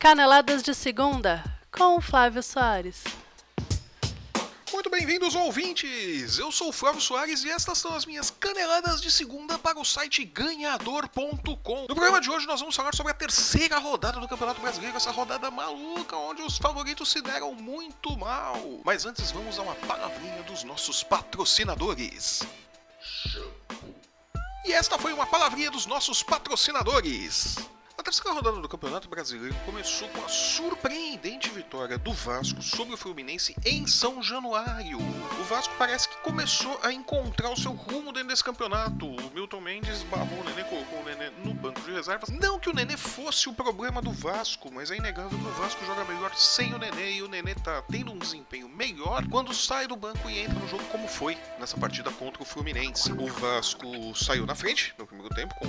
[0.00, 3.04] Caneladas de Segunda, com Flávio Soares.
[4.72, 6.38] Muito bem-vindos, ouvintes!
[6.38, 9.84] Eu sou o Flávio Soares e estas são as minhas caneladas de segunda para o
[9.84, 11.82] site ganhador.com.
[11.82, 15.10] No programa de hoje nós vamos falar sobre a terceira rodada do Campeonato Brasileiro, essa
[15.10, 18.58] rodada maluca onde os favoritos se deram muito mal.
[18.82, 22.40] Mas antes vamos a uma palavrinha dos nossos patrocinadores.
[24.64, 27.58] E esta foi uma palavrinha dos nossos patrocinadores.
[28.00, 32.96] A terceira rodada do Campeonato Brasileiro começou com a surpreendente vitória do Vasco sobre o
[32.96, 34.96] Fluminense em São Januário.
[34.98, 39.04] O Vasco parece que começou a encontrar o seu rumo dentro desse campeonato.
[39.04, 42.30] O Milton Mendes barrou o Nenê, colocou o Nenê no banco de reservas.
[42.30, 45.84] Não que o Nenê fosse o problema do Vasco, mas é inegável que o Vasco
[45.84, 49.86] joga melhor sem o Nenê e o Nenê tá tendo um desempenho melhor quando sai
[49.86, 53.12] do banco e entra no jogo como foi nessa partida contra o Fluminense.
[53.12, 55.66] O Vasco saiu na frente no primeiro tempo com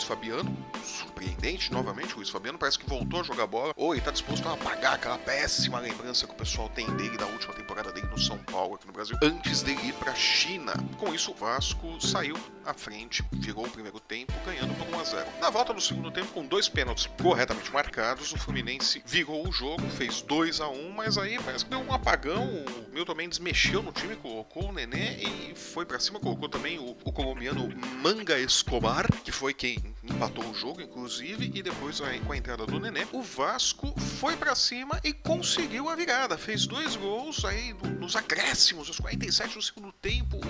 [0.00, 2.14] Luiz Fabiano, surpreendente novamente.
[2.14, 4.94] O Luiz Fabiano parece que voltou a jogar bola ou ele tá disposto a apagar
[4.94, 8.76] aquela péssima lembrança que o pessoal tem dele da última temporada dele no São Paulo
[8.76, 10.72] aqui no Brasil antes dele ir para China.
[10.96, 15.04] Com isso, o Vasco saiu à frente, virou o primeiro tempo ganhando por 1 a
[15.04, 15.26] 0.
[15.38, 19.86] Na volta do segundo tempo, com dois pênaltis corretamente marcados, o Fluminense virou o jogo,
[19.90, 22.46] fez 2 a 1 mas aí parece que deu um apagão.
[22.46, 26.78] O Milton Mendes mexeu no time, colocou o Nenê e foi para cima, colocou também
[26.78, 27.68] o, o colombiano
[28.02, 32.80] Manga Escobar, que foi quem empatou o jogo, inclusive, e depois com a entrada do
[32.80, 36.38] Nenê, o Vasco foi para cima e conseguiu a virada.
[36.38, 40.40] Fez dois gols aí nos acréscimos, aos 47 do segundo tempo,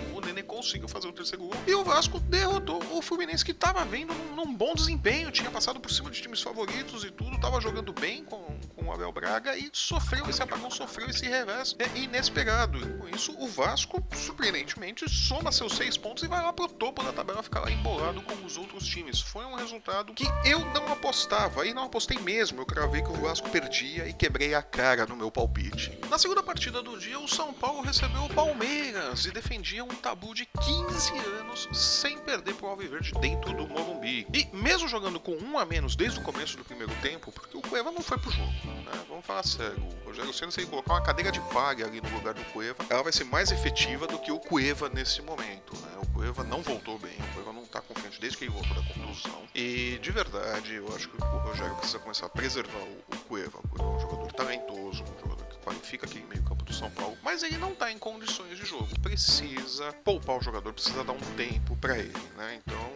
[0.40, 1.52] Nenê conseguiu fazer o terceiro gol.
[1.66, 5.90] E o Vasco derrotou o Fluminense, que estava vindo num bom desempenho, tinha passado por
[5.90, 8.42] cima de times favoritos e tudo, estava jogando bem com,
[8.76, 12.78] com o Abel Braga e sofreu esse apagão, sofreu esse revés é inesperado.
[12.78, 17.02] E com isso, o Vasco, surpreendentemente, soma seus seis pontos e vai lá pro topo
[17.02, 19.20] da tabela ficar lá embolado com os outros times.
[19.20, 22.60] Foi um resultado que eu não apostava, e não apostei mesmo.
[22.60, 25.98] Eu cravei que o Vasco perdia e quebrei a cara no meu palpite.
[26.08, 30.29] Na segunda partida do dia, o São Paulo recebeu o Palmeiras e defendia um tabu
[30.34, 34.26] de 15 anos sem perder pro Alviverde dentro do Morumbi.
[34.32, 37.62] E mesmo jogando com um a menos desde o começo do primeiro tempo, porque o
[37.62, 39.04] Cueva não foi pro jogo, né?
[39.08, 39.82] Vamos falar sério.
[40.04, 42.84] O Rogério Senna, se ele colocar uma cadeira de palha ali no lugar do Cueva,
[42.88, 45.98] ela vai ser mais efetiva do que o Cueva nesse momento, né?
[46.02, 48.82] O Cueva não voltou bem, o Cueva não tá confiante desde que ele voltou da
[48.82, 49.42] contusão.
[49.54, 53.58] E de verdade, eu acho que o Rogério precisa começar a preservar o, o Cueva.
[53.58, 55.29] O Cueva é um jogador talentoso, um jogador
[55.60, 58.88] qualifica aquele meio campo do São Paulo, mas ele não tá em condições de jogo.
[59.00, 62.60] Precisa poupar o jogador, precisa dar um tempo para ele, né?
[62.66, 62.90] Então,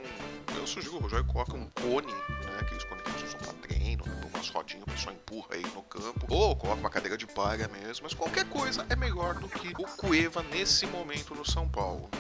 [0.57, 2.59] eu sugiro o Rogério coloca um cone, né?
[2.61, 4.31] Aqueles cones que eles usam pra treino, né?
[4.33, 8.05] umas rodinhas, o pessoal empurra aí no campo, ou coloca uma cadeira de palha mesmo,
[8.05, 12.11] mas qualquer coisa é melhor do que o Cueva nesse momento no São Paulo.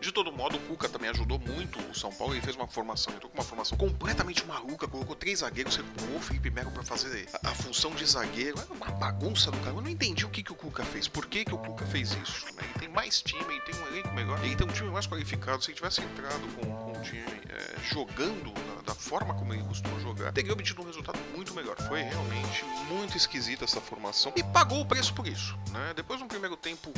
[0.00, 2.34] De todo modo, o Cuca também ajudou muito o São Paulo.
[2.34, 6.20] Ele fez uma formação, entrou com uma formação completamente maluca, colocou três zagueiros, recuou o
[6.20, 8.58] Felipe Melo para fazer a, a, função de zagueiro.
[8.58, 9.76] Era uma bagunça do cara.
[9.76, 11.06] Eu não entendi o que, que o Cuca fez.
[11.06, 12.46] Por que, que o Cuca fez isso?
[12.46, 12.62] Né?
[12.62, 15.62] Ele tem mais time, ele tem um elenco melhor, ele tem um time mais qualificado.
[15.62, 19.62] Se ele tivesse entrado com, com um time é, jogando na, da forma como ele
[19.64, 21.76] costuma jogar, teria obtido um resultado muito melhor.
[21.88, 25.56] Foi realmente muito esquisita essa formação e pagou o preço por isso.
[25.70, 25.92] Né?
[25.94, 26.92] Depois de um primeiro tempo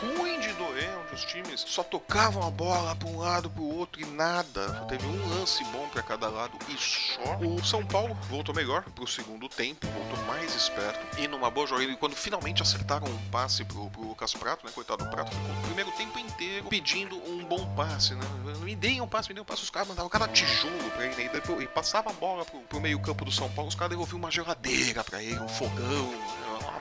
[0.00, 3.76] ruim de doer, onde os times só tocavam a bola para um lado para o
[3.76, 4.86] outro e nada.
[4.88, 7.36] Teve um lance bom para cada lado e só.
[7.38, 11.90] O São Paulo voltou melhor pro segundo tempo, voltou mais esperto e numa boa jogada.
[11.90, 14.72] E quando finalmente acertaram um passe pro, pro Lucas Prato, né?
[14.74, 18.26] Coitado do Prato, ficou o primeiro tempo inteiro pedindo um bom passe, né?
[18.62, 19.62] Me deem um passe, me deem um passe.
[19.62, 21.24] Os caras mandavam cada tijolo pra ele, né?
[21.32, 24.30] E, e passava a bola pro, pro meio-campo do São Paulo, os caras devolviam uma
[24.30, 26.12] geladeira pra ele, um fogão,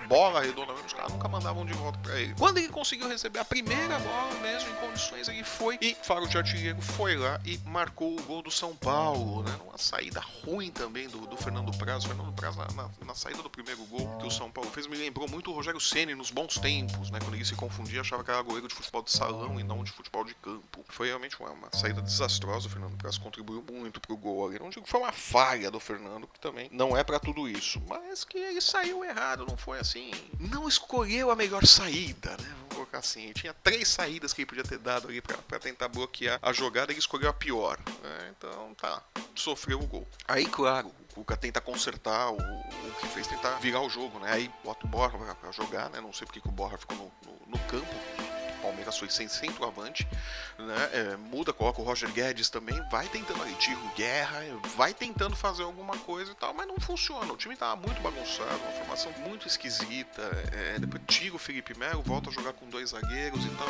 [0.08, 2.34] bola redonda mesmo, os caras nunca mandavam de volta pra ele.
[2.38, 6.38] Quando ele conseguiu receber a primeira bola mesmo em condições, ele foi e Faro de
[6.38, 9.56] Artilheiro foi lá e marcou o gol do São Paulo, né?
[9.68, 12.06] Uma saída ruim também do, do Fernando Praz.
[12.06, 14.88] O Fernando Praz, na, na, na, saída do primeiro gol que o São Paulo fez,
[14.88, 17.20] me lembrou muito o Rogério Ceni nos bons tempos, né?
[17.20, 19.92] Quando ele se confundia, achava que era goleiro de futebol de salão e não de
[19.92, 20.86] futebol de campo.
[20.88, 22.68] Foi realmente uma, uma saída desastrosa.
[22.68, 24.60] O Fernando Praz contribuiu muito pro gol ali.
[24.60, 27.82] Não digo que foi uma falha do Fernando, que também não é para tudo isso,
[27.88, 29.97] mas que ele saiu errado, não foi assim.
[30.40, 32.56] Não escolheu a melhor saída, né?
[32.60, 33.24] Vamos colocar assim.
[33.24, 36.92] Ele tinha três saídas que ele podia ter dado ali para tentar bloquear a jogada,
[36.92, 37.80] ele escolheu a pior.
[38.04, 38.34] Né?
[38.38, 39.02] Então tá,
[39.36, 40.08] sofreu o gol.
[40.28, 44.32] Aí, claro, o Cuca tenta consertar o, o que fez, tentar virar o jogo, né?
[44.32, 46.00] Aí bota o Borja pra, pra jogar, né?
[46.00, 48.27] Não sei porque que o Borja ficou no, no, no campo.
[48.98, 50.08] Foi sem centroavante,
[50.58, 50.90] né?
[50.94, 54.40] É, muda, coloca o Roger Guedes também, vai tentando aí, tira o Guerra,
[54.76, 57.32] vai tentando fazer alguma coisa e tal, mas não funciona.
[57.32, 60.22] O time tava muito bagunçado, uma formação muito esquisita.
[60.52, 63.68] É, depois tira o Felipe Melo, volta a jogar com dois zagueiros e tal.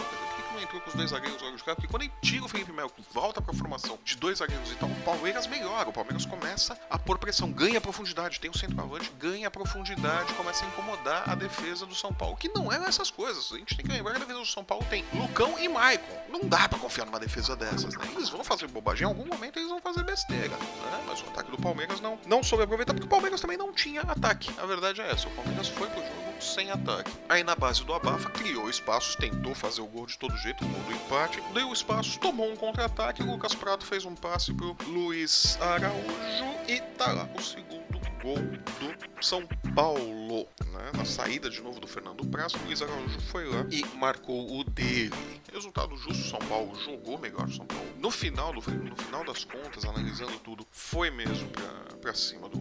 [0.57, 2.71] Não entrou com os dois zagueiros logo de cara, porque quando ele tira o Felipe
[2.71, 5.87] Melo, volta pra formação de dois zagueiros e tal, o Palmeiras melhora.
[5.87, 10.67] O Palmeiras começa a pôr pressão, ganha profundidade, tem o centroavante, ganha profundidade, começa a
[10.67, 13.51] incomodar a defesa do São Paulo, que não é essas coisas.
[13.51, 16.23] A gente tem que lembrar que a defesa do São Paulo tem Lucão e Maicon.
[16.27, 18.07] Não dá pra confiar numa defesa dessas, né?
[18.15, 21.03] Eles vão fazer bobagem, em algum momento eles vão fazer besteira, né?
[21.05, 24.01] Mas o ataque do Palmeiras não, não soube aproveitar, porque o Palmeiras também não tinha
[24.01, 24.49] ataque.
[24.57, 27.11] A verdade é essa, o Palmeiras foi pro jogo sem ataque.
[27.29, 30.67] Aí na base do Abafa, criou espaços, tentou fazer o gol de todo jeito, o
[30.67, 35.57] gol do empate, deu espaço, tomou um contra-ataque, Lucas Prato fez um passe pro Luiz
[35.61, 40.47] Araújo e tá lá o segundo gol do São Paulo.
[40.71, 40.91] Né?
[40.95, 45.13] Na saída de novo do Fernando Praz, Luiz Araújo foi lá e marcou o dele.
[45.53, 47.87] Resultado justo, São Paulo jogou melhor São Paulo.
[47.97, 52.57] No final, do, no final das contas, analisando tudo, foi mesmo pra, pra cima do,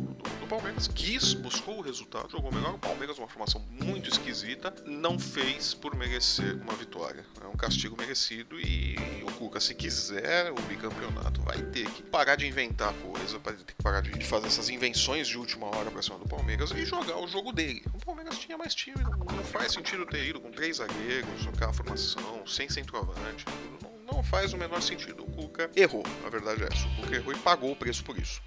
[0.47, 0.89] do Palmeiras.
[0.89, 2.75] Quis, buscou o resultado, jogou melhor.
[2.75, 7.25] O Palmeiras, uma formação muito esquisita, não fez por merecer uma vitória.
[7.43, 12.37] É um castigo merecido e o Cuca, se quiser o bicampeonato, vai ter que parar
[12.37, 16.01] de inventar coisa, vai ter que parar de fazer essas invenções de última hora pra
[16.01, 17.83] cima do Palmeiras e jogar o jogo dele.
[17.93, 22.47] O Palmeiras tinha mais time, não faz sentido ter ido com três zagueiros, aquela formação,
[22.47, 23.45] sem centroavante.
[24.11, 25.25] Não faz o menor sentido.
[25.25, 26.87] O Cuca errou, a verdade é essa.
[26.87, 28.41] O Cuca errou e pagou o preço por isso.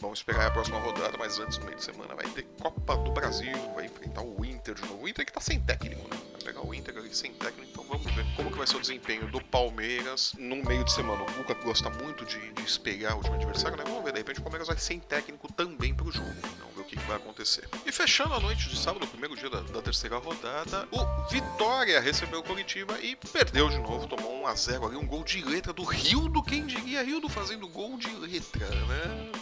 [0.00, 3.12] Vamos esperar a próxima rodada, mas antes, no meio de semana, vai ter Copa do
[3.12, 5.04] Brasil, vai enfrentar o Inter de novo.
[5.04, 6.18] O Inter que tá sem técnico, né?
[6.32, 8.80] Vai pegar o Inter ali sem técnico, então vamos ver como que vai ser o
[8.80, 11.22] desempenho do Palmeiras no meio de semana.
[11.22, 13.84] O Cuca gosta muito de, de espelhar o time adversário, né?
[13.86, 16.34] Vamos ver, de repente o Palmeiras vai sem técnico também pro jogo.
[16.58, 17.68] Vamos ver o que, que vai acontecer.
[17.84, 22.00] E fechando a noite de sábado, o primeiro dia da, da terceira rodada, o Vitória
[22.00, 25.84] recebeu o Curitiba e perdeu de novo, tomou 1x0 ali, um gol de letra do
[25.84, 29.39] Rildo, quem diria Rildo fazendo gol de letra, né?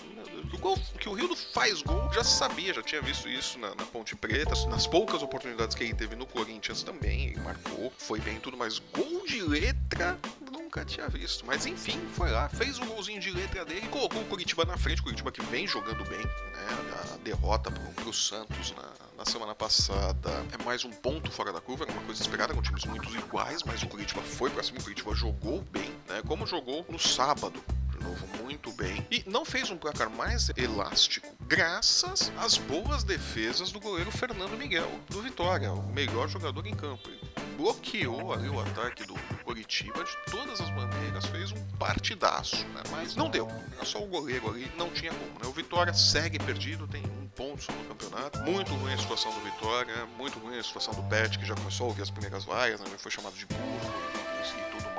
[0.52, 3.84] O gol, que o Rildo faz gol, já sabia, já tinha visto isso na, na,
[3.84, 8.56] Ponte Preta, nas poucas oportunidades que ele teve no Corinthians também, marcou, foi bem tudo,
[8.56, 10.18] mas gol de letra
[10.50, 11.44] nunca tinha visto.
[11.46, 15.00] Mas enfim, foi lá, fez um golzinho de letra dele colocou o Curitiba na frente,
[15.00, 17.12] o Curitiba que vem jogando bem, né?
[17.14, 21.60] A derrota pro, pro Santos na, na semana passada é mais um ponto fora da
[21.60, 24.78] curva, era uma coisa esperada com times muito iguais, mas o Curitiba foi pra cima,
[24.78, 26.22] o Curitiba jogou bem, né?
[26.26, 27.62] Como jogou no sábado
[28.08, 33.78] novo muito bem e não fez um placar mais elástico, graças às boas defesas do
[33.78, 37.08] goleiro Fernando Miguel do Vitória, o melhor jogador em campo.
[37.08, 37.20] Ele
[37.56, 39.14] bloqueou ali o ataque do
[39.44, 42.82] Curitiba de todas as maneiras, fez um partidaço, né?
[42.90, 43.48] mas não deu.
[43.76, 45.32] Era só o goleiro ali, não tinha como.
[45.40, 45.46] Né?
[45.46, 48.38] O Vitória segue perdido, tem um ponto só no campeonato.
[48.40, 51.86] Muito ruim a situação do Vitória, muito ruim a situação do Pet, que já começou
[51.86, 52.86] a ouvir as primeiras vaias, né?
[52.96, 54.17] foi chamado de burro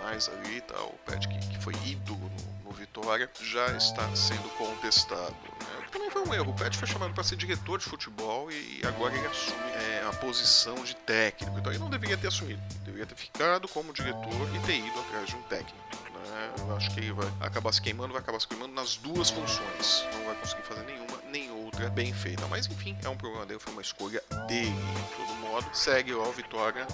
[0.09, 0.87] mais ali tal.
[0.87, 5.33] O Pet que, foi ídolo no no Vitória já está sendo contestado.
[5.33, 5.87] Né?
[5.91, 6.51] Também foi um erro.
[6.51, 10.13] O Pet foi chamado para ser diretor de futebol e agora ele assume é, a
[10.13, 11.57] posição de técnico.
[11.57, 12.61] Então ele não deveria ter assumido.
[12.85, 15.75] Deveria ter ficado como diretor e ter ido atrás de um técnico.
[16.13, 16.53] Né?
[16.59, 20.05] Eu acho que ele vai acabar se queimando, vai acabar se queimando nas duas funções.
[20.13, 22.45] Não vai conseguir fazer nenhuma nem outra bem feita.
[22.47, 24.69] Mas enfim, é um problema dele, foi uma escolha dele.
[24.69, 26.85] De todo modo, segue ó, a vitória,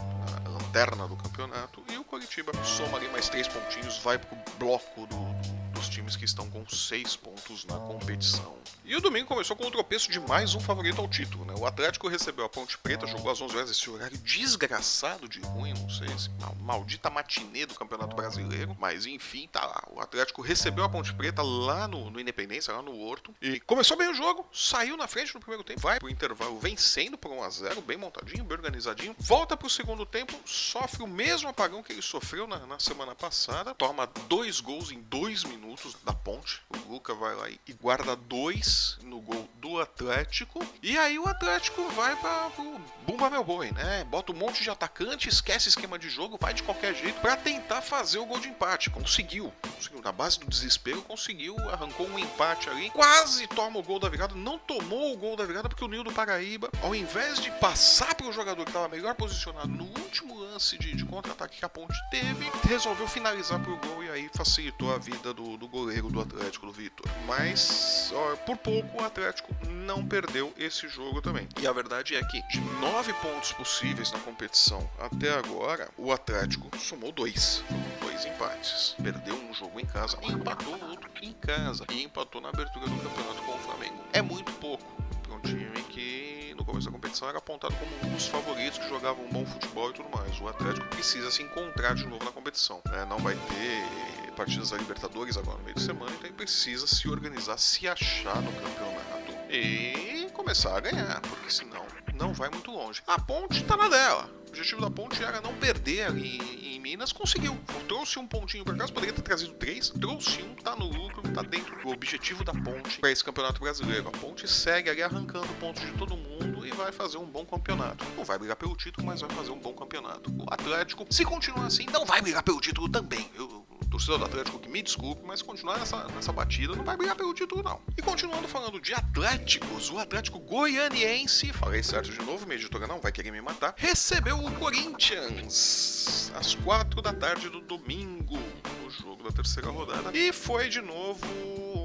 [0.45, 1.81] a lanterna do campeonato.
[1.89, 5.54] E o Curitiba soma ali mais três pontinhos, vai pro bloco do, dos
[5.95, 8.53] times que estão com seis pontos na competição.
[8.83, 11.45] E o domingo começou com o tropeço de mais um favorito ao título.
[11.45, 11.53] Né?
[11.57, 15.73] O Atlético recebeu a Ponte Preta, jogou às 11 horas, esse horário desgraçado de ruim,
[15.73, 19.83] não sei se maldita matinê do Campeonato Brasileiro, mas enfim, tá lá.
[19.89, 23.95] O Atlético recebeu a Ponte Preta lá no, no Independência, lá no Horto, e começou
[23.95, 27.43] bem o jogo, saiu na frente no primeiro tempo, vai pro intervalo vencendo por 1
[27.43, 31.93] a 0 bem montadinho, bem organizadinho, volta pro segundo tempo, sofre o mesmo apagão que
[31.93, 36.91] ele sofreu na, na semana passada, toma dois gols em dois minutos da Ponte, o
[36.91, 40.65] Luca vai lá e, guarda dois no gol do Atlético.
[40.81, 44.03] E aí o Atlético vai para o Bumba Meu Boi, né?
[44.05, 47.81] Bota um monte de atacante, esquece esquema de jogo, vai de qualquer jeito para tentar
[47.81, 48.89] fazer o gol de empate.
[48.89, 50.01] Conseguiu, conseguiu.
[50.01, 54.35] Na base do desespero, conseguiu, arrancou um empate ali, quase toma o gol da virada.
[54.35, 58.27] Não tomou o gol da virada porque o Nildo Paraíba, ao invés de passar para
[58.27, 61.95] o jogador que estava melhor posicionado no último lance de, de contra-ataque que a Ponte
[62.09, 66.65] teve, resolveu finalizar pro gol e aí facilitou a vida do, do goleiro do Atlético,
[66.65, 67.05] do Vitor.
[67.27, 71.49] Mas, ó, por pouco o Atlético não perdeu esse jogo também.
[71.61, 76.69] E a verdade é que de nove pontos possíveis na competição até agora, o Atlético
[76.79, 77.61] somou dois.
[77.99, 78.95] Dois empates.
[79.03, 83.41] Perdeu um jogo em casa, empatou outro em casa e empatou na abertura do campeonato
[83.43, 84.01] com o Flamengo.
[84.13, 84.85] É muito pouco
[85.23, 88.87] para um time que no começo da competição era apontado como um dos favoritos que
[88.87, 90.39] jogavam um bom futebol e tudo mais.
[90.39, 92.81] O Atlético precisa se encontrar de novo na competição.
[92.89, 93.05] Né?
[93.09, 97.07] Não vai ter partidas da Libertadores agora no meio de semana, então ele precisa se
[97.07, 103.01] organizar, se achar no campeonato e começar a ganhar, porque senão não vai muito longe.
[103.07, 104.29] A ponte tá na dela.
[104.47, 107.57] objetivo da ponte era não perder ali em Minas, conseguiu.
[107.87, 111.41] Trouxe um pontinho para casa, poderia ter trazido três, trouxe um, tá no lucro, tá
[111.41, 114.07] dentro do objetivo da ponte para esse campeonato brasileiro.
[114.07, 118.05] A ponte segue ali arrancando pontos de todo mundo e vai fazer um bom campeonato.
[118.15, 120.31] Não vai brigar pelo título, mas vai fazer um bom campeonato.
[120.31, 123.29] O Atlético, se continuar assim, não vai brigar pelo título também.
[123.35, 123.54] Eu,
[123.95, 127.33] torcedor do Atlético que me desculpe, mas continuar nessa, nessa batida não vai brigar pelo
[127.33, 127.81] título, não.
[127.97, 132.99] E continuando falando de Atléticos, o Atlético Goianiense, falei certo de novo, minha editora não
[132.99, 138.37] vai querer me matar, recebeu o Corinthians às quatro da tarde do domingo,
[138.83, 141.25] no jogo da terceira rodada, e foi de novo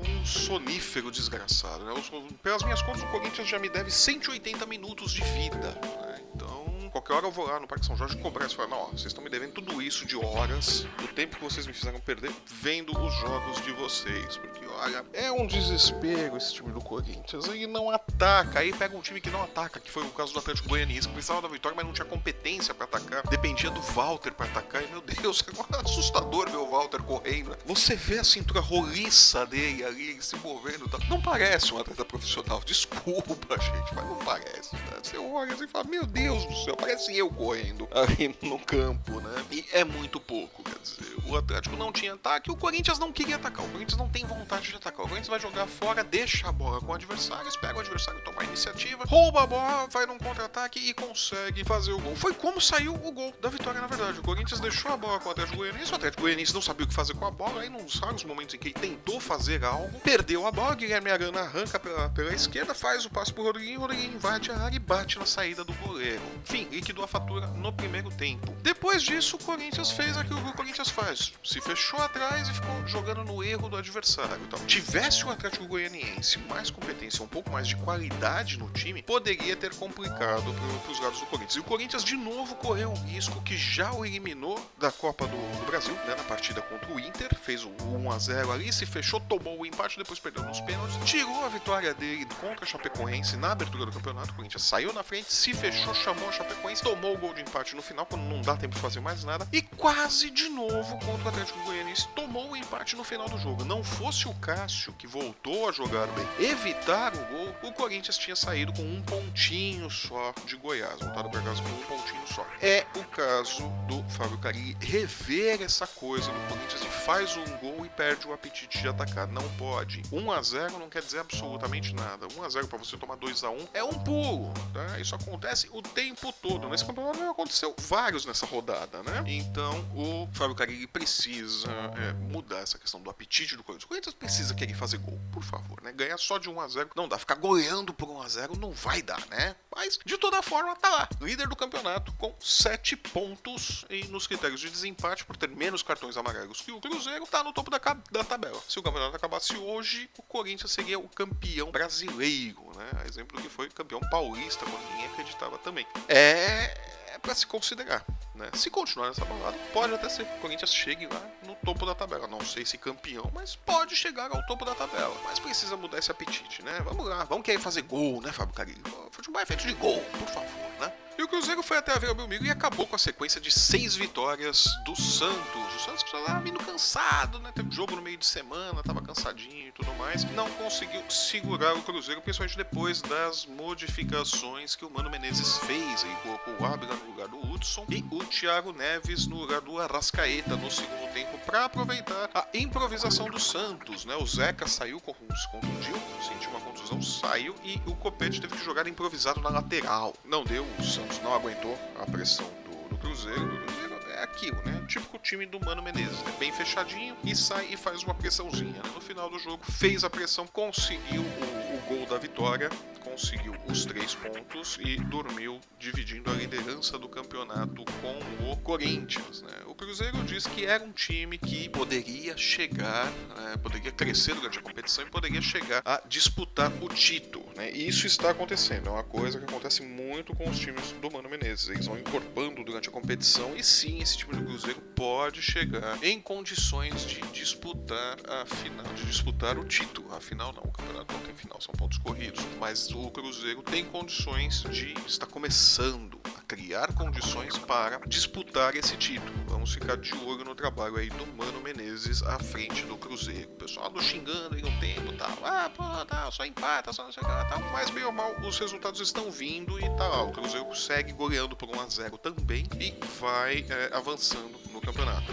[0.04, 1.84] um sonífero desgraçado.
[1.84, 1.94] Né?
[2.42, 5.78] Pelas minhas contas, o Corinthians já me deve 180 minutos de vida.
[5.80, 6.22] Né?
[6.34, 6.59] Então
[6.90, 8.56] qualquer hora eu vou lá no Parque São Jorge cobrar isso.
[8.56, 11.66] Falar, não, ó, vocês estão me devendo tudo isso de horas, do tempo que vocês
[11.66, 14.36] me fizeram perder, vendo os jogos de vocês.
[14.36, 17.46] Porque, olha, é um desespero esse time do Corinthians.
[17.46, 18.60] Ele não ataca.
[18.60, 21.14] Aí pega um time que não ataca, que foi o caso do Atlético Goianiense, que
[21.14, 23.26] precisava da vitória, mas não tinha competência para atacar.
[23.28, 24.82] Dependia do Walter para atacar.
[24.82, 25.42] E, meu Deus,
[25.72, 27.56] é assustador ver o Walter correndo.
[27.66, 30.88] Você vê a cintura roliça dele ali, se movendo.
[30.88, 30.98] Tá?
[31.08, 32.60] Não parece um atleta profissional.
[32.66, 34.74] Desculpa, gente, mas não parece.
[34.74, 34.98] Né?
[35.02, 39.20] Você olha assim e fala, meu Deus do céu, parece eu correndo ali no campo,
[39.20, 39.44] né?
[39.50, 43.36] E é muito pouco, quer dizer, o Atlético não tinha ataque, o Corinthians não queria
[43.36, 46.52] atacar, o Corinthians não tem vontade de atacar, o Corinthians vai jogar fora, deixa a
[46.52, 50.18] bola com o adversário, espera o adversário tomar a iniciativa, rouba a bola, vai num
[50.18, 52.16] contra-ataque e consegue fazer o gol.
[52.16, 54.18] Foi como saiu o gol da vitória, na verdade.
[54.18, 56.88] O Corinthians deixou a bola com o Atlético Goianiense, o Atlético Goianiense não sabia o
[56.88, 60.00] que fazer com a bola, aí nos raros momentos em que ele tentou fazer algo,
[60.00, 64.14] perdeu a bola, Guilherme Arana arranca pela, pela esquerda, faz o passe pro Rodriguinho, Rodriguinho
[64.14, 66.22] invade a área e bate na saída do goleiro.
[66.42, 68.54] Enfim, liquidou a fatura no primeiro tempo.
[68.62, 71.32] Depois disso, o Corinthians fez aquilo que o Corinthians faz.
[71.44, 74.40] Se fechou atrás e ficou jogando no erro do adversário.
[74.46, 79.56] Então, tivesse o Atlético Goianiense mais competência, um pouco mais de qualidade no time, poderia
[79.56, 81.56] ter complicado para os lados do Corinthians.
[81.56, 85.36] E o Corinthians de novo correu um risco que já o eliminou da Copa do,
[85.58, 88.86] do Brasil, né, na partida contra o Inter, fez o 1 a 0 ali, se
[88.86, 93.36] fechou, tomou o empate, depois perdeu nos pênaltis, tirou a vitória dele contra a Chapecoense
[93.36, 94.32] na abertura do campeonato.
[94.32, 97.76] O Corinthians saiu na frente, se fechou, chamou a Chapecoense, tomou o gol de empate
[97.76, 101.26] no final, quando não dá tempo de fazer mais nada, e quase de novo contra
[101.26, 103.64] o Atlético Goianiense tomou o empate no final do jogo.
[103.64, 108.34] Não fosse o Cássio, que voltou a jogar bem, evitar o gol, o Corinthians tinha
[108.34, 112.46] saído com um pontinho só de Goiás, voltado para casa com um pontinho só.
[112.60, 117.84] É o caso do Fábio Carilli rever essa coisa do Corinthians de faz um gol
[117.84, 119.26] e perde o apetite de atacar.
[119.26, 120.02] Não pode.
[120.12, 122.26] 1 a 0 não quer dizer absolutamente nada.
[122.36, 124.98] 1 a 0 para você tomar 2 a 1 é um pulo, tá?
[124.98, 126.49] Isso acontece o tempo todo.
[126.58, 129.24] Nesse campeonato aconteceu vários nessa rodada, né?
[129.26, 133.84] Então o Fábio Carilli precisa é, mudar essa questão do apetite do Corinthians.
[133.84, 135.92] O Corinthians precisa querer fazer gol, por favor, né?
[135.92, 137.18] Ganhar só de 1 a 0 não dá.
[137.18, 139.54] Ficar goleando por 1 a 0 não vai dar, né?
[139.74, 144.60] Mas de toda forma tá lá, líder do campeonato com 7 pontos e nos critérios
[144.60, 147.78] de desempate por ter menos cartões amarelos que o Cruzeiro, tá no topo da,
[148.10, 148.60] da tabela.
[148.68, 153.04] Se o campeonato acabasse hoje, o Corinthians seria o campeão brasileiro, né?
[153.08, 155.86] Exemplo do que foi campeão paulista, quando ninguém acreditava também.
[156.08, 158.04] É é para se considerar.
[158.34, 158.48] Né?
[158.54, 161.94] Se continuar nessa balada, pode até ser que o Corinthians chegue lá no topo da
[161.94, 162.26] tabela.
[162.26, 165.14] Não sei se campeão, mas pode chegar ao topo da tabela.
[165.24, 166.80] Mas precisa mudar esse apetite, né?
[166.84, 168.82] Vamos lá, vamos querer fazer gol, né, Fábio Carilho?
[169.10, 170.92] Futebol é feito de gol, por favor, né?
[171.18, 173.94] E o Cruzeiro foi até a Vila Belmiro e acabou com a sequência de seis
[173.94, 175.74] vitórias do Santos.
[175.76, 177.52] O Santos já estava vindo cansado, né?
[177.54, 180.24] Teve jogo no meio de semana, estava cansadinho e tudo mais.
[180.32, 186.04] Não conseguiu segurar o Cruzeiro, principalmente depois das modificações que o Mano Menezes fez.
[186.04, 189.78] Ele colocou o Ábila no lugar do Hudson e o Thiago Neves no lugar do
[189.78, 194.14] Arrascaeta no segundo tempo para aproveitar a improvisação do Santos, né?
[194.16, 198.86] O Zeca saiu, se contundiu, sentiu uma contusão, saiu e o Copete teve que jogar
[198.86, 200.14] improvisado na lateral.
[200.24, 203.44] Não deu, o Santos não aguentou a pressão do, do Cruzeiro.
[203.44, 204.84] O Cruzeiro é aquilo, né?
[204.86, 206.32] Típico time do Mano Menezes, né?
[206.38, 208.82] Bem fechadinho e sai e faz uma pressãozinha.
[208.94, 212.70] No final do jogo, fez a pressão, conseguiu o gol da vitória,
[213.02, 219.42] conseguiu os três pontos e dormiu dividindo a liderança do campeonato com o Corinthians.
[219.42, 219.52] Né?
[219.66, 223.06] O Cruzeiro diz que era um time que poderia chegar,
[223.36, 223.56] né?
[223.60, 227.44] poderia crescer durante a competição e poderia chegar a disputar o título.
[227.56, 227.72] Né?
[227.72, 231.28] E isso está acontecendo, é uma coisa que acontece muito com os times do Mano
[231.28, 231.70] Menezes.
[231.70, 236.20] Eles vão encorpando durante a competição e sim, esse time do Cruzeiro pode chegar em
[236.20, 240.14] condições de disputar a final, de disputar o título.
[240.14, 242.44] Afinal, não, o campeonato não tem final, são pontos corridos.
[242.60, 249.32] Mas o Cruzeiro tem condições de estar começando a criar condições para disputar esse título.
[249.48, 253.50] Vamos ficar de olho no trabalho aí do Mano Menezes à frente do Cruzeiro.
[253.52, 255.38] O pessoal andou xingando aí um tempo tal.
[255.42, 257.60] Ah, pô, tá, só empata, só não sei o que lá, tal.
[257.72, 260.28] Mas bem ou mal, os resultados estão vindo e tal.
[260.28, 265.32] O Cruzeiro segue goleando por 1x0 também e vai é, avançando no campeonato.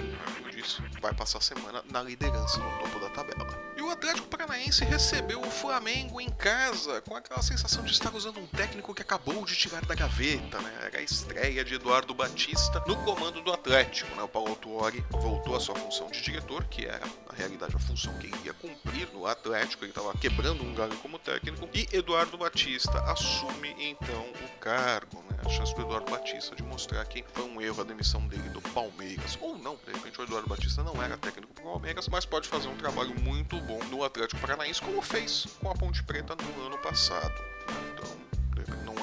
[0.58, 3.48] Disse, vai passar a semana na liderança, no topo da tabela.
[3.78, 8.40] E o Atlético Paranaense recebeu o Flamengo em casa, com aquela sensação de estar usando
[8.40, 10.74] um técnico que acabou de tirar da gaveta, né?
[10.82, 14.24] Era a estreia de Eduardo Batista no comando do Atlético, né?
[14.24, 18.18] O Paulo Tuori voltou à sua função de diretor, que era, na realidade, a função
[18.18, 22.36] que ele ia cumprir no Atlético, ele estava quebrando um galho como técnico, e Eduardo
[22.36, 25.27] Batista assume então o cargo, né?
[25.48, 28.62] A chance do Eduardo Batista de mostrar que foi um erro a demissão dele do
[28.62, 32.50] Palmeiras, ou não, de repente o Eduardo Batista não era técnico pro Palmeiras, mas pode
[32.50, 36.66] fazer um trabalho muito bom no Atlético Paranaense, como fez com a Ponte Preta no
[36.66, 37.34] ano passado.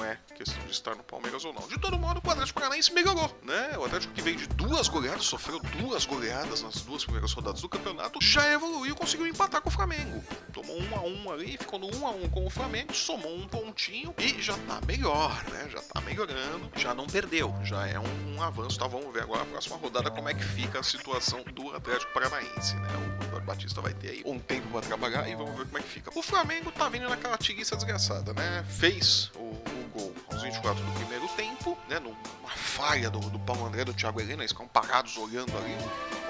[0.05, 1.67] É questão de estar no Palmeiras ou não.
[1.67, 3.75] De todo modo, o Atlético Paranaense melhorou, né?
[3.77, 7.69] O Atlético que veio de duas goleadas, sofreu duas goleadas nas duas primeiras rodadas do
[7.69, 10.23] campeonato, já evoluiu e conseguiu empatar com o Flamengo.
[10.53, 13.47] Tomou um a um ali, ficou no um a um com o Flamengo, somou um
[13.47, 15.69] pontinho e já tá melhor, né?
[15.69, 18.77] Já tá melhorando, já não perdeu, já é um, um avanço.
[18.77, 22.13] Tá, vamos ver agora a próxima rodada como é que fica a situação do Atlético
[22.13, 22.89] Paranaense, né?
[23.19, 25.81] O Eduardo Batista vai ter aí um tempo para trabalhar e vamos ver como é
[25.81, 26.11] que fica.
[26.13, 28.63] O Flamengo tá vindo naquela tiguiça desgraçada, né?
[28.69, 29.55] Fez o
[29.95, 31.99] gol aos 24 do primeiro tempo, né?
[31.99, 35.75] Numa falha do, do Paulo André do Thiago Helena, eles ficaram parados olhando ali.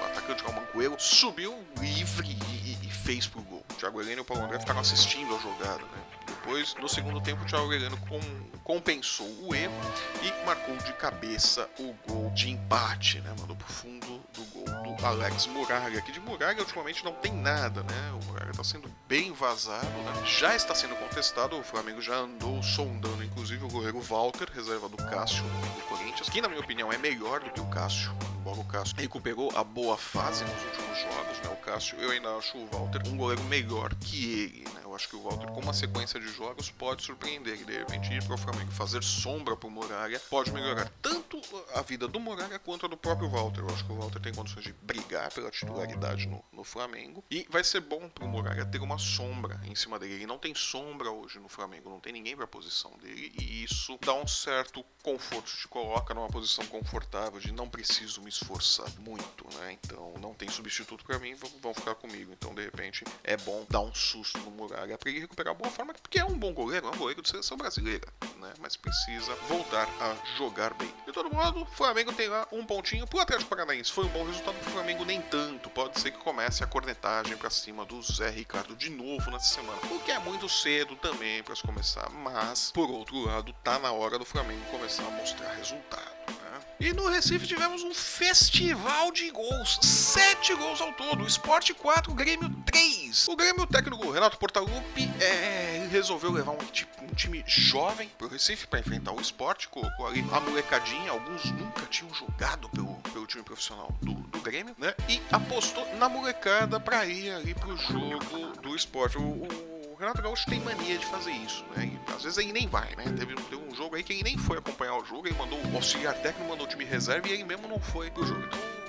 [0.00, 3.64] O atacante que é o subiu livre e, e, fez pro gol.
[3.70, 6.25] O Thiago Helena e o Paulo André ficaram assistindo a jogada, né?
[6.46, 8.20] Depois, no segundo tempo, o Thiago Heleno com,
[8.62, 9.74] compensou o erro
[10.22, 13.34] e marcou de cabeça o gol de empate, né?
[13.40, 17.82] Mandou pro fundo do gol do Alex Muralha, que de Muralha ultimamente não tem nada,
[17.82, 18.12] né?
[18.12, 20.22] O Muralha tá sendo bem vazado, né?
[20.24, 24.98] Já está sendo contestado, o Flamengo já andou sondando, inclusive, o goleiro Walter, reserva do
[24.98, 28.64] Cássio do Corinthians, que na minha opinião é melhor do que o Cássio, embora o
[28.64, 31.50] Cássio recuperou a boa fase nos últimos jogos, né?
[31.50, 34.85] O Cássio, eu ainda acho o Walter um goleiro melhor que ele, né?
[34.96, 38.24] Acho que o Walter, com uma sequência de jogos, pode surpreender e de repente ir
[38.24, 41.38] para o Flamengo fazer sombra para o Muralha pode melhorar tanto
[41.74, 43.60] a vida do Muralha quanto a do próprio Walter.
[43.60, 47.46] Eu acho que o Walter tem condições de brigar pela titularidade no, no Flamengo e
[47.50, 50.14] vai ser bom para o Muralha ter uma sombra em cima dele.
[50.14, 53.64] Ele não tem sombra hoje no Flamengo, não tem ninguém para a posição dele e
[53.64, 58.90] isso dá um certo conforto, te coloca numa posição confortável de não preciso me esforçar
[59.00, 59.76] muito, né?
[59.84, 62.32] Então não tem substituto para mim, vão ficar comigo.
[62.32, 64.50] Então de repente é bom dar um susto no
[64.86, 67.28] Muralha para ele recuperar boa forma, porque é um bom goleiro, é um goleiro de
[67.28, 68.06] seleção brasileira,
[68.38, 68.52] né?
[68.60, 70.92] Mas precisa voltar a jogar bem.
[71.04, 73.92] De todo modo, o Flamengo tem lá um pontinho pro Atlético Paranaense.
[73.92, 75.68] Foi um bom resultado pro Flamengo, nem tanto.
[75.70, 79.78] Pode ser que comece a cornetagem para cima do Zé Ricardo de novo nessa semana,
[79.90, 82.08] o que é muito cedo também para se começar.
[82.10, 86.16] Mas, por outro lado, tá na hora do Flamengo começar a mostrar resultado.
[86.28, 86.60] Né?
[86.78, 89.78] E no Recife tivemos um festival de gols.
[89.82, 91.24] Sete gols ao todo.
[91.24, 93.28] O Sport 4, o Grêmio 3.
[93.28, 98.66] O Grêmio técnico Renato Portaluppi é, resolveu levar um, tipo, um time jovem pro Recife
[98.66, 99.68] para enfrentar o Sport.
[99.68, 101.10] Colocou ali a molecadinha.
[101.10, 104.94] Alguns nunca tinham jogado pelo, pelo time profissional do, do Grêmio, né?
[105.08, 109.14] E apostou na molecada para ir ali pro jogo do Sport.
[109.14, 111.86] o, o o Renato Gaúcho tem mania de fazer isso, né?
[111.86, 113.04] E, às vezes ele nem vai, né?
[113.04, 115.74] Teve, teve, um jogo aí que ele nem foi acompanhar o jogo, ele mandou o
[115.74, 118.42] auxiliar técnico, mandou o time reserva e ele mesmo não foi pro jogo.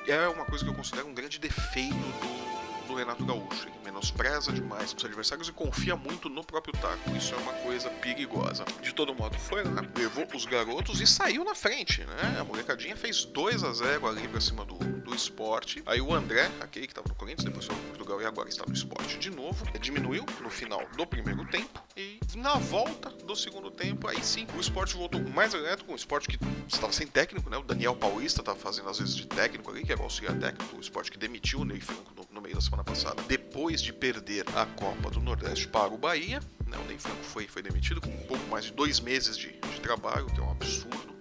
[0.04, 2.47] Então é uma coisa que eu considero um grande defeito do,
[2.88, 3.68] do Renato Gaúcho.
[3.68, 7.16] Ele menospreza demais os adversários e confia muito no próprio taco.
[7.16, 8.66] Isso é uma coisa perigosa.
[8.82, 12.38] De todo modo, foi lá, levou os garotos e saiu na frente, né?
[12.40, 15.82] A molecadinha fez 2 a 0 ali pra cima do, do esporte.
[15.86, 18.66] Aí o André, aquele que estava no Corinthians, depois foi no Portugal e agora está
[18.68, 21.82] no esporte de novo, diminuiu no final do primeiro tempo.
[21.96, 26.28] E na volta do segundo tempo, aí sim, o esporte voltou mais elétrico, um esporte
[26.28, 27.58] que estava sem técnico, né?
[27.58, 30.76] O Daniel Paulista estava fazendo às vezes de técnico ali, que era o auxiliar técnico,
[30.76, 33.94] o esporte que demitiu o Ney Franco no, no meio da semana passada, depois de
[33.94, 36.42] perder a Copa do Nordeste para o Bahia.
[36.66, 36.78] Né?
[36.78, 39.80] O Ney Franco foi, foi demitido com um pouco mais de dois meses de, de
[39.82, 41.17] trabalho, que é um absurdo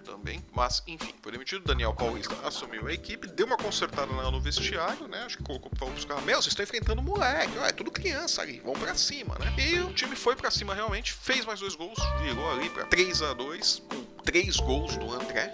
[0.53, 1.63] Mas, enfim, foi demitido.
[1.63, 5.23] Daniel Paulista assumiu a equipe, deu uma consertada no vestiário, né?
[5.23, 8.41] Acho que colocou para os caras: Meu, vocês estão enfrentando o moleque, é tudo criança
[8.41, 9.53] ali, vão para cima, né?
[9.57, 13.21] E o time foi para cima realmente, fez mais dois gols, virou ali para 3
[13.21, 15.53] a 2 com três gols do André.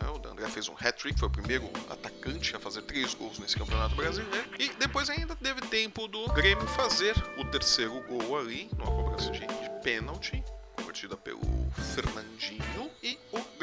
[0.00, 0.30] Né?
[0.30, 4.50] André fez um hat-trick, foi o primeiro atacante a fazer três gols nesse campeonato brasileiro.
[4.58, 9.40] E depois ainda teve tempo do Grêmio fazer o terceiro gol ali, numa cobrança de,
[9.40, 10.42] de pênalti
[10.94, 11.40] convertida pelo
[11.94, 12.73] Fernandinho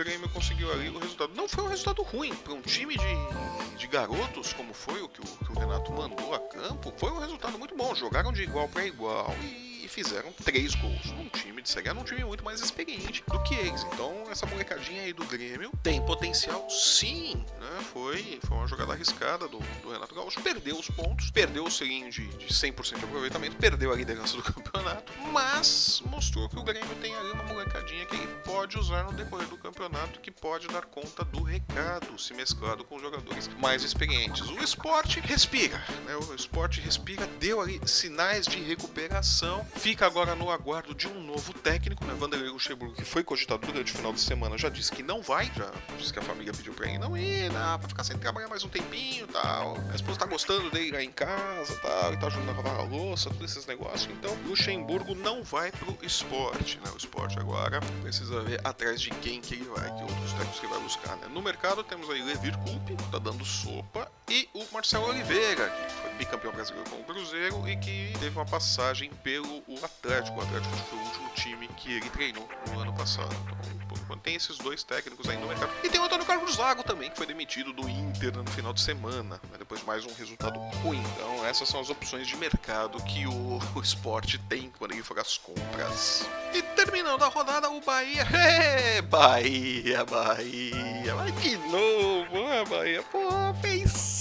[0.03, 1.31] Grêmio conseguiu ali o resultado.
[1.35, 5.21] Não foi um resultado ruim para um time de, de garotos, como foi o que,
[5.21, 6.91] o que o Renato mandou a campo.
[6.97, 7.93] Foi um resultado muito bom.
[7.93, 12.03] Jogaram de igual para igual e fizeram três gols num time de Série A, num
[12.03, 13.83] time muito mais experiente do que eles.
[13.93, 17.79] Então, essa molecadinha aí do Grêmio tem potencial sim, né?
[17.91, 22.09] Foi, foi uma jogada arriscada do, do Renato Gaúcho, perdeu os pontos, perdeu o selinho
[22.09, 26.95] de, de 100% de aproveitamento, perdeu a liderança do campeonato, mas mostrou que o Grêmio
[27.01, 30.85] tem ali uma molecadinha que ele pode usar no decorrer do campeonato, que pode dar
[30.85, 34.49] conta do recado, se mesclado com jogadores mais experientes.
[34.49, 36.15] O esporte respira, né?
[36.15, 41.53] O esporte respira, deu ali sinais de recuperação, fica agora no aguardo de um novo
[41.53, 42.13] técnico, né?
[42.13, 45.51] Vanderlei Luxemburgo, que foi cogitado durante o final de semana, já disse que não vai,
[45.55, 47.77] já disse que a família pediu pra ele não ir, né?
[47.79, 49.75] pra ficar sem trabalhar mais um tempinho tal.
[49.91, 52.83] A esposa tá gostando dele lá em casa tal, ele tá ajudando a lavar a
[52.83, 54.07] louça, todos esses negócios.
[54.11, 56.91] Então, Luxemburgo não vai pro esporte, né?
[56.93, 60.67] O esporte agora precisa ver atrás de quem que ele vai, que outros técnicos que
[60.67, 61.27] vai buscar, né?
[61.33, 66.13] No mercado temos aí Levir Coupe, tá dando sopa, e o Marcelo Oliveira, que foi
[66.13, 70.39] bicampeão brasileiro com o Cruzeiro e que teve uma passagem pelo Atlético.
[70.39, 73.35] O Atlético foi o último time que ele treinou no ano passado.
[73.43, 73.57] Então,
[73.89, 75.69] por enquanto, tem esses dois técnicos aí no mercado.
[75.83, 78.79] E tem o Antônio Carlos Zago também, que foi demitido do Inter no final de
[78.79, 79.57] semana, né?
[79.59, 81.03] depois mais um resultado ruim.
[81.15, 85.19] Então, essas são as opções de mercado que o, o esporte tem quando ele for
[85.19, 86.25] às compras.
[86.53, 88.25] E terminando a rodada, o Bahia.
[88.61, 91.15] É, Bahia, Bahia.
[91.15, 93.03] Vai de novo, né, Bahia?
[93.03, 93.29] Pô,
[93.61, 94.20] fez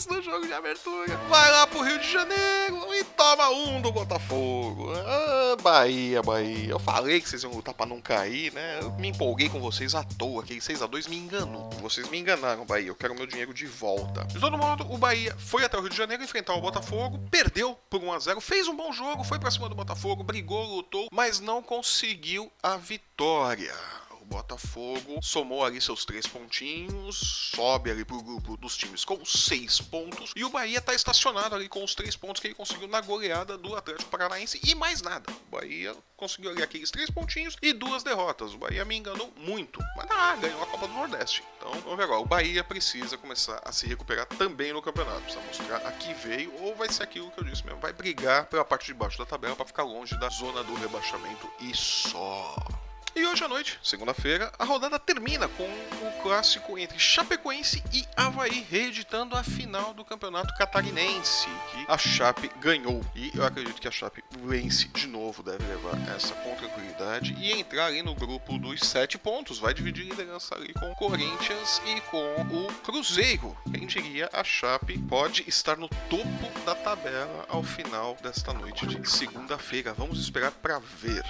[0.00, 1.16] seis no jogo de abertura.
[1.28, 4.92] Vai lá pro Rio de Janeiro e toma um do Botafogo.
[4.94, 6.70] Ah, Bahia, Bahia.
[6.70, 8.78] Eu falei que vocês iam lutar pra não cair, né?
[8.80, 10.42] Eu me empolguei com vocês à toa.
[10.42, 11.68] Aquele 6x2 me enganou.
[11.80, 12.88] Vocês me enganaram, Bahia.
[12.88, 14.24] Eu quero meu dinheiro de volta.
[14.24, 17.76] De todo modo, o Bahia foi até o Rio de Janeiro enfrentar o Botafogo, perdeu
[17.88, 21.62] por 1x0, fez um bom jogo, foi pra cima do Botafogo, brigou, lutou, mas não
[21.62, 23.74] conseguiu a vitória.
[24.30, 30.32] Botafogo somou ali seus três pontinhos, sobe ali pro grupo dos times com seis pontos,
[30.36, 33.58] e o Bahia tá estacionado ali com os três pontos que ele conseguiu na goleada
[33.58, 35.32] do Atlético Paranaense e mais nada.
[35.48, 38.54] O Bahia conseguiu ali aqueles três pontinhos e duas derrotas.
[38.54, 41.42] O Bahia me enganou muito, mas ah, ganhou a Copa do Nordeste.
[41.56, 42.20] Então vamos ver agora.
[42.20, 45.22] O Bahia precisa começar a se recuperar também no campeonato.
[45.22, 47.80] Precisa mostrar aqui veio, ou vai ser aquilo que eu disse mesmo.
[47.80, 51.50] Vai brigar pela parte de baixo da tabela para ficar longe da zona do rebaixamento
[51.60, 52.54] e só.
[53.14, 58.64] E hoje à noite, segunda-feira, a rodada termina com o clássico entre Chapecoense e Havaí,
[58.70, 63.04] reeditando a final do campeonato catarinense, que a Chape ganhou.
[63.16, 67.50] E eu acredito que a Chape vence de novo, deve levar essa com tranquilidade e
[67.50, 69.58] entrar ali no grupo dos sete pontos.
[69.58, 73.56] Vai dividir liderança ali com o Corinthians e com o Cruzeiro.
[73.72, 79.10] Quem diria, a Chape pode estar no topo da tabela ao final desta noite de
[79.10, 79.92] segunda-feira.
[79.94, 81.24] Vamos esperar para ver.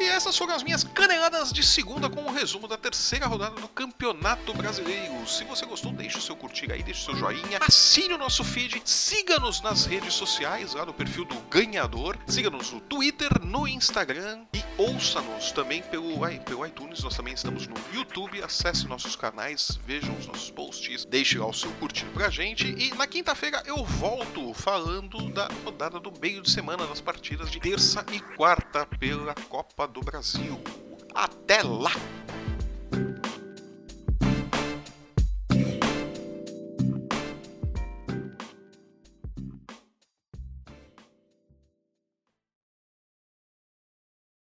[0.00, 3.60] E essas foram as minhas caneladas de segunda com o um resumo da terceira rodada
[3.60, 5.26] do Campeonato Brasileiro.
[5.26, 8.44] Se você gostou, deixe o seu curtir aí, deixe o seu joinha, assine o nosso
[8.44, 14.44] feed, siga-nos nas redes sociais, lá no perfil do Ganhador, siga-nos no Twitter, no Instagram
[14.54, 17.02] e ouça-nos também pelo, pelo iTunes.
[17.02, 21.52] Nós também estamos no YouTube, acesse nossos canais, vejam os nossos posts, deixe lá o
[21.52, 22.68] seu curtir pra gente.
[22.78, 27.58] E na quinta-feira eu volto falando da rodada do meio de semana, das partidas de
[27.58, 30.60] terça e quarta pela Copa do Brasil.
[31.14, 31.92] Até lá!